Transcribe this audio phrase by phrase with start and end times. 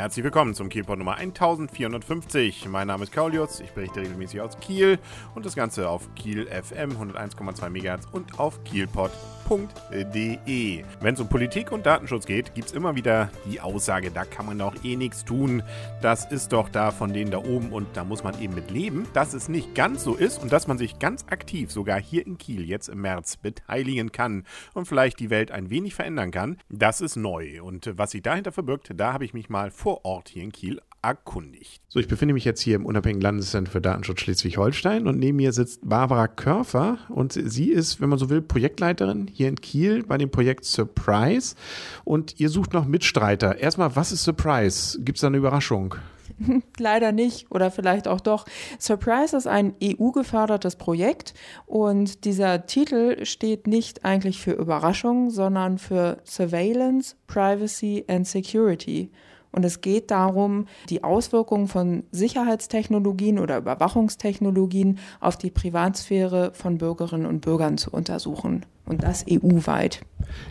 [0.00, 2.66] Herzlich willkommen zum Kielpot Nummer 1450.
[2.70, 4.98] Mein Name ist Kaulius, ich berichte regelmäßig aus Kiel
[5.34, 8.64] und das Ganze auf Kiel FM 101,2 MHz und auf
[9.50, 10.84] kielpot.de.
[11.00, 14.46] Wenn es um Politik und Datenschutz geht, gibt es immer wieder die Aussage, da kann
[14.46, 15.62] man doch eh nichts tun.
[16.02, 19.06] Das ist doch da von denen da oben und da muss man eben mit leben.
[19.12, 22.38] Dass es nicht ganz so ist und dass man sich ganz aktiv sogar hier in
[22.38, 24.44] Kiel jetzt im März beteiligen kann
[24.74, 27.62] und vielleicht die Welt ein wenig verändern kann, das ist neu.
[27.62, 30.80] Und was sich dahinter verbirgt, da habe ich mich mal vor Ort hier in Kiel
[31.02, 31.82] erkundigt.
[31.88, 35.52] So, ich befinde mich jetzt hier im Unabhängigen Landeszentrum für Datenschutz Schleswig-Holstein und neben mir
[35.52, 40.18] sitzt Barbara Körfer und sie ist, wenn man so will, Projektleiterin hier in Kiel bei
[40.18, 41.54] dem Projekt Surprise
[42.04, 43.58] und ihr sucht noch Mitstreiter.
[43.58, 45.00] Erstmal, was ist Surprise?
[45.02, 45.94] Gibt es da eine Überraschung?
[46.78, 48.46] Leider nicht oder vielleicht auch doch.
[48.78, 51.34] Surprise ist ein EU-gefördertes Projekt
[51.66, 59.10] und dieser Titel steht nicht eigentlich für Überraschung, sondern für Surveillance, Privacy and Security.
[59.52, 67.26] Und es geht darum, die Auswirkungen von Sicherheitstechnologien oder Überwachungstechnologien auf die Privatsphäre von Bürgerinnen
[67.26, 68.64] und Bürgern zu untersuchen.
[68.86, 70.00] Und das EU-weit.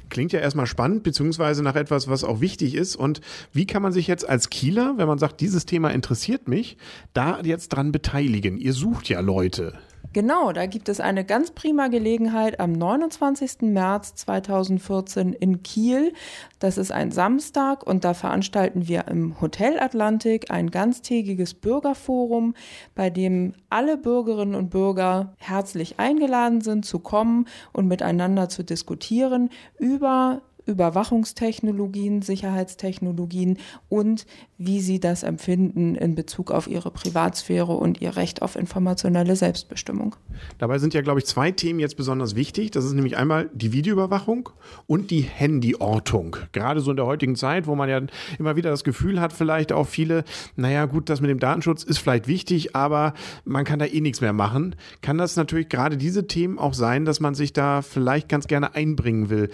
[0.10, 2.96] Klingt ja erstmal spannend, beziehungsweise nach etwas, was auch wichtig ist.
[2.96, 3.20] Und
[3.52, 6.78] wie kann man sich jetzt als Kieler, wenn man sagt, dieses Thema interessiert mich,
[7.14, 8.58] da jetzt dran beteiligen?
[8.58, 9.74] Ihr sucht ja Leute.
[10.12, 13.62] Genau, da gibt es eine ganz prima Gelegenheit am 29.
[13.62, 16.14] März 2014 in Kiel.
[16.58, 22.56] Das ist ein Samstag und da veranstalten wir im Hotel Atlantik ein ganztägiges Bürgerforum,
[22.96, 29.52] bei dem alle Bürgerinnen und Bürger herzlich eingeladen sind zu kommen und miteinander zu diskutieren
[29.78, 33.58] über Überwachungstechnologien, Sicherheitstechnologien
[33.90, 34.26] und
[34.58, 40.16] wie sie das empfinden in Bezug auf ihre Privatsphäre und ihr Recht auf informationelle Selbstbestimmung.
[40.58, 42.72] Dabei sind ja, glaube ich, zwei Themen jetzt besonders wichtig.
[42.72, 44.50] Das ist nämlich einmal die Videoüberwachung
[44.86, 46.38] und die Handyortung.
[46.52, 48.02] Gerade so in der heutigen Zeit, wo man ja
[48.38, 50.24] immer wieder das Gefühl hat, vielleicht auch viele,
[50.56, 53.14] naja, gut, das mit dem Datenschutz ist vielleicht wichtig, aber
[53.46, 54.76] man kann da eh nichts mehr machen.
[55.02, 58.76] Kann das natürlich gerade diese Themen auch sein, dass man sich da vielleicht ganz gerne
[58.76, 59.50] einbringen will.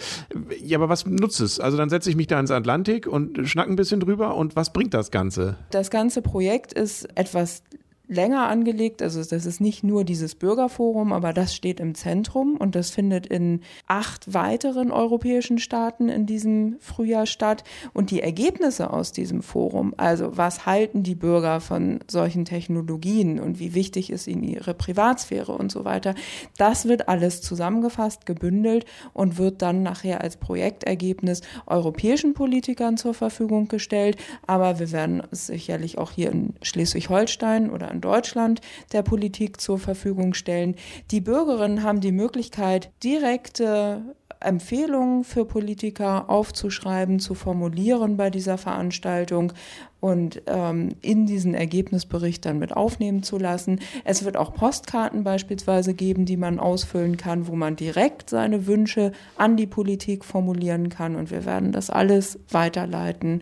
[0.63, 1.59] Ja, aber was nutzt es?
[1.59, 4.73] Also dann setze ich mich da ins Atlantik und schnack ein bisschen drüber und was
[4.73, 5.57] bringt das Ganze?
[5.71, 7.63] Das ganze Projekt ist etwas
[8.07, 9.01] länger angelegt.
[9.01, 13.25] Also das ist nicht nur dieses Bürgerforum, aber das steht im Zentrum und das findet
[13.27, 17.63] in acht weiteren europäischen Staaten in diesem Frühjahr statt.
[17.93, 23.59] Und die Ergebnisse aus diesem Forum, also was halten die Bürger von solchen Technologien und
[23.59, 26.15] wie wichtig ist ihnen ihre Privatsphäre und so weiter,
[26.57, 33.67] das wird alles zusammengefasst, gebündelt und wird dann nachher als Projektergebnis europäischen Politikern zur Verfügung
[33.67, 34.17] gestellt.
[34.45, 38.61] Aber wir werden es sicherlich auch hier in Schleswig-Holstein oder in Deutschland
[38.93, 40.75] der Politik zur Verfügung stellen.
[41.11, 49.53] Die Bürgerinnen haben die Möglichkeit, direkte Empfehlungen für Politiker aufzuschreiben, zu formulieren bei dieser Veranstaltung
[49.99, 53.79] und ähm, in diesen Ergebnisbericht dann mit aufnehmen zu lassen.
[54.03, 59.13] Es wird auch Postkarten beispielsweise geben, die man ausfüllen kann, wo man direkt seine Wünsche
[59.37, 61.15] an die Politik formulieren kann.
[61.15, 63.41] Und wir werden das alles weiterleiten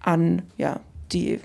[0.00, 0.80] an ja,
[1.12, 1.40] die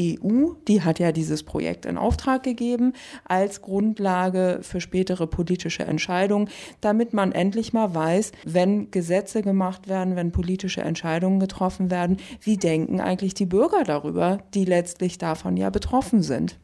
[0.00, 2.92] EU, die hat ja dieses Projekt in Auftrag gegeben
[3.24, 6.48] als Grundlage für spätere politische Entscheidungen,
[6.80, 12.56] damit man endlich mal weiß, wenn Gesetze gemacht werden, wenn politische Entscheidungen getroffen werden, wie
[12.56, 16.58] denken eigentlich die Bürger darüber, die letztlich davon ja betroffen sind.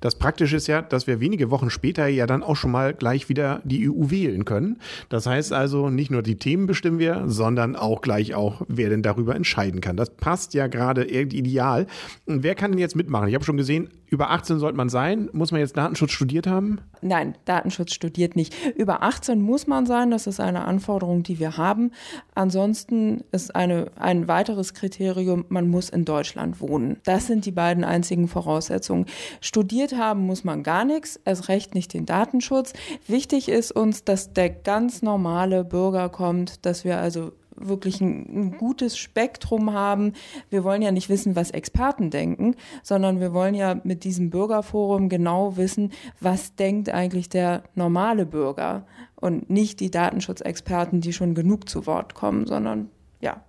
[0.00, 3.28] Das Praktische ist ja, dass wir wenige Wochen später ja dann auch schon mal gleich
[3.28, 4.78] wieder die EU wählen können.
[5.08, 9.02] Das heißt also, nicht nur die Themen bestimmen wir, sondern auch gleich auch, wer denn
[9.02, 9.96] darüber entscheiden kann.
[9.96, 11.86] Das passt ja gerade ideal.
[12.26, 13.28] Und wer kann denn jetzt mitmachen?
[13.28, 15.28] Ich habe schon gesehen, über 18 sollte man sein.
[15.32, 16.80] Muss man jetzt Datenschutz studiert haben?
[17.02, 18.54] Nein, Datenschutz studiert nicht.
[18.76, 20.10] Über 18 muss man sein.
[20.10, 21.90] Das ist eine Anforderung, die wir haben.
[22.34, 26.98] Ansonsten ist eine, ein weiteres Kriterium, man muss in Deutschland wohnen.
[27.04, 29.06] Das sind die beiden einzigen Voraussetzungen.
[29.40, 32.72] Studiert haben muss man gar nichts, erst recht nicht den Datenschutz.
[33.06, 38.58] Wichtig ist uns, dass der ganz normale Bürger kommt, dass wir also wirklich ein, ein,
[38.58, 40.12] gutes Spektrum haben.
[40.50, 45.08] Wir wollen ja nicht wissen, was Experten denken, sondern wir wollen ja mit diesem Bürgerforum
[45.08, 48.86] genau wissen, was denkt eigentlich der normale Bürger?
[49.16, 52.88] Und nicht die Datenschutzexperten, die schon genug zu Wort kommen, sondern
[53.20, 53.42] ja,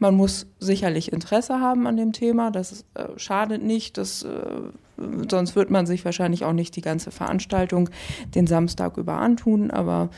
[0.00, 4.62] man muss sicherlich Interesse haben an dem Thema, das äh, schadet nicht, das, äh,
[5.28, 7.90] sonst wird man sich wahrscheinlich auch nicht die ganze Veranstaltung
[8.34, 10.08] den Samstag über antun, aber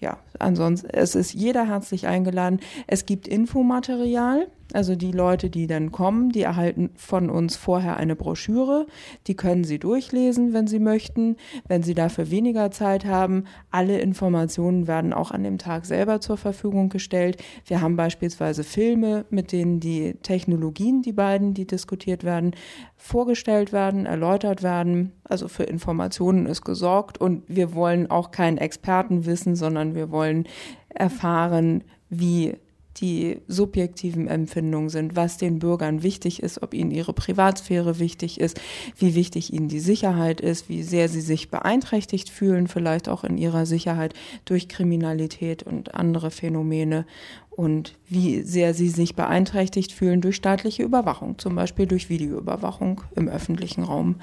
[0.00, 2.60] ja, ansonsten, es ist jeder herzlich eingeladen.
[2.86, 8.16] Es gibt Infomaterial Also die Leute, die dann kommen, die erhalten von uns vorher eine
[8.16, 8.86] Broschüre.
[9.26, 11.36] Die können sie durchlesen, wenn sie möchten.
[11.66, 16.36] Wenn sie dafür weniger Zeit haben, alle Informationen werden auch an dem Tag selber zur
[16.36, 17.42] Verfügung gestellt.
[17.66, 22.52] Wir haben beispielsweise Filme, mit denen die Technologien, die beiden, die diskutiert werden,
[22.96, 25.12] vorgestellt werden, erläutert werden.
[25.24, 30.46] Also für Informationen ist gesorgt und wir wollen auch kein Expertenwissen, sondern wir wollen
[30.88, 32.54] erfahren, wie
[32.96, 38.60] die subjektiven Empfindungen sind, was den Bürgern wichtig ist, ob ihnen ihre Privatsphäre wichtig ist,
[38.98, 43.38] wie wichtig ihnen die Sicherheit ist, wie sehr sie sich beeinträchtigt fühlen, vielleicht auch in
[43.38, 44.14] ihrer Sicherheit
[44.44, 47.06] durch Kriminalität und andere Phänomene
[47.60, 53.28] und wie sehr sie sich beeinträchtigt fühlen durch staatliche Überwachung, zum Beispiel durch Videoüberwachung im
[53.28, 54.16] öffentlichen Raum.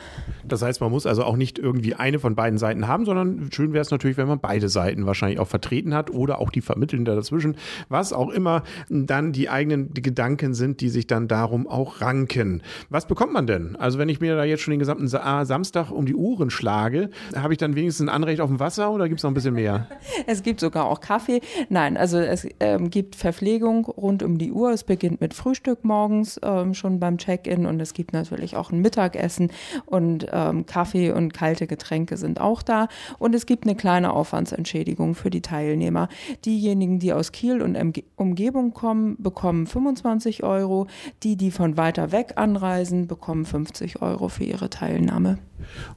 [0.44, 3.74] Das heißt, man muss also auch nicht irgendwie eine von beiden Seiten haben, sondern schön
[3.74, 7.14] wäre es natürlich, wenn man beide Seiten wahrscheinlich auch vertreten hat oder auch die Vermittelnde
[7.14, 7.58] dazwischen,
[7.90, 12.64] was auch immer dann die eigenen Gedanken sind, die sich dann darum auch ranken.
[12.90, 13.76] Was bekommt man denn?
[13.76, 17.12] Also wenn ich mir da jetzt schon den gesamten ah, Samstag um die Uhren schlage,
[17.36, 19.54] habe ich dann wenigstens ein Anrecht auf dem Wasser oder gibt es noch ein bisschen
[19.54, 19.86] mehr?
[20.26, 21.42] Es gibt sogar auch Kaffee.
[21.70, 24.72] Nein, also es ähm, gibt Verpflegung rund um die Uhr.
[24.72, 28.80] Es beginnt mit Frühstück morgens ähm, schon beim Check-in und es gibt natürlich auch ein
[28.80, 29.52] Mittagessen
[29.86, 32.88] und ähm, Kaffee und kalte Getränke sind auch da.
[33.20, 36.08] Und es gibt eine kleine Aufwandsentschädigung für die Teilnehmer.
[36.46, 37.78] Diejenigen, die aus Kiel und
[38.16, 40.88] Umgebung kommen, bekommen 25 Euro.
[41.24, 45.38] Die, die von weiter weg anreisen, bekommen 50 Euro für ihre Teilnahme.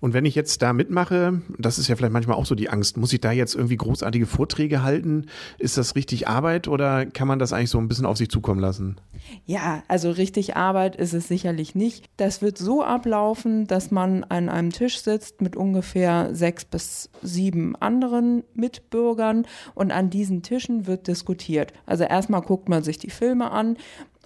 [0.01, 2.97] Und wenn ich jetzt da mitmache, das ist ja vielleicht manchmal auch so die Angst,
[2.97, 5.27] muss ich da jetzt irgendwie großartige Vorträge halten?
[5.59, 8.61] Ist das richtig Arbeit oder kann man das eigentlich so ein bisschen auf sich zukommen
[8.61, 8.97] lassen?
[9.45, 12.07] Ja, also richtig Arbeit ist es sicherlich nicht.
[12.17, 17.77] Das wird so ablaufen, dass man an einem Tisch sitzt mit ungefähr sechs bis sieben
[17.77, 21.73] anderen Mitbürgern und an diesen Tischen wird diskutiert.
[21.87, 23.77] Also erstmal guckt man sich die Filme an,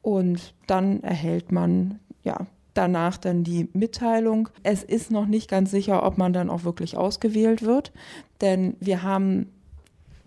[0.00, 4.48] Und dann erhält man, ja, danach dann die Mitteilung.
[4.62, 7.92] Es ist noch nicht ganz sicher, ob man dann auch wirklich ausgewählt wird,
[8.40, 9.46] denn wir haben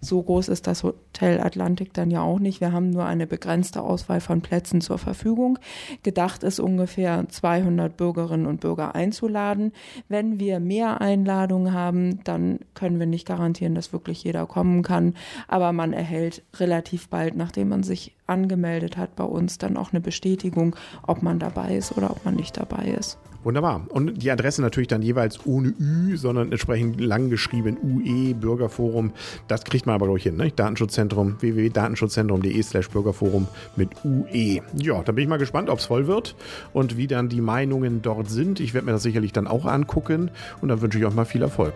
[0.02, 0.86] so groß ist das
[1.16, 2.60] Hotel Atlantik dann ja auch nicht.
[2.60, 5.58] Wir haben nur eine begrenzte Auswahl von Plätzen zur Verfügung.
[6.04, 9.72] Gedacht ist ungefähr 200 Bürgerinnen und Bürger einzuladen.
[10.10, 15.14] Wenn wir mehr Einladungen haben, dann können wir nicht garantieren, dass wirklich jeder kommen kann.
[15.48, 20.02] Aber man erhält relativ bald, nachdem man sich angemeldet hat bei uns, dann auch eine
[20.02, 20.76] Bestätigung,
[21.08, 23.18] ob man dabei ist oder ob man nicht dabei ist.
[23.46, 23.86] Wunderbar.
[23.90, 29.12] Und die Adresse natürlich dann jeweils ohne Ü, sondern entsprechend lang geschrieben UE, Bürgerforum.
[29.48, 30.36] Das kriegt man aber, glaube ich, hin.
[30.36, 30.50] Ne?
[30.50, 34.62] Datenschutzzentrum, www.datenschutzzentrum.de slash Bürgerforum mit UE.
[34.76, 36.36] Ja, da bin ich mal gespannt, ob es voll wird
[36.74, 38.60] und wie dann die Meinungen dort sind.
[38.60, 40.32] Ich werde mir das sicherlich dann auch angucken
[40.62, 41.74] und dann wünsche ich euch mal viel Erfolg.